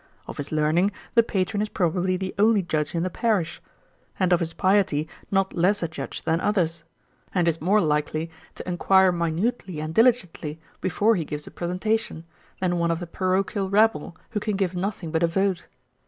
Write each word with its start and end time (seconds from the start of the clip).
Of 0.25 0.37
his 0.37 0.51
learning 0.51 0.91
the 1.13 1.21
patron 1.21 1.61
is 1.61 1.69
probably 1.69 2.17
the 2.17 2.33
only 2.39 2.63
judge 2.63 2.95
in 2.95 3.03
the 3.03 3.09
parish; 3.11 3.61
and 4.19 4.33
of 4.33 4.39
his 4.39 4.51
piety 4.51 5.07
not 5.29 5.53
less 5.53 5.83
a 5.83 5.87
judge 5.87 6.23
than 6.23 6.41
others; 6.41 6.83
and 7.35 7.47
is 7.47 7.61
more 7.61 7.79
likely 7.79 8.31
to 8.55 8.67
enquire 8.67 9.11
minutely 9.11 9.79
and 9.79 9.93
diligently 9.93 10.59
before 10.79 11.15
he 11.15 11.23
gives 11.23 11.45
a 11.45 11.51
presentation, 11.51 12.25
than 12.59 12.79
one 12.79 12.89
of 12.89 12.99
the 12.99 13.05
parochial 13.05 13.69
rabble, 13.69 14.17
who 14.31 14.39
can 14.39 14.55
give 14.57 14.73
nothing 14.73 15.11
but 15.11 15.21
a 15.21 15.27
vote. 15.27 15.67